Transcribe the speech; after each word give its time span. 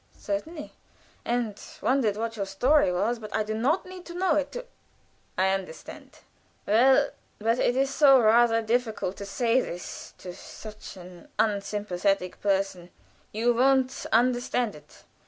"Certainly, 0.17 0.73
and 1.23 1.61
wondered 1.79 2.17
what 2.17 2.35
your 2.35 2.47
story 2.47 2.91
was; 2.91 3.19
but 3.19 3.35
I 3.35 3.43
do 3.43 3.53
not 3.53 3.85
need 3.85 4.03
to 4.07 4.15
know 4.15 4.35
it 4.35 4.51
to" 4.53 4.65
"I 5.37 5.49
understand. 5.49 6.21
Well, 6.65 7.09
but 7.37 7.59
it 7.59 7.75
is 7.75 8.01
rather 8.01 8.63
difficult 8.63 9.15
to 9.17 9.25
say 9.27 9.61
this 9.61 10.15
to 10.17 10.33
such 10.33 10.97
an 10.97 11.27
unsympathetic 11.37 12.41
person; 12.41 12.89
you 13.31 13.53
won't 13.53 14.07
understand 14.11 14.73
it. 14.75 15.03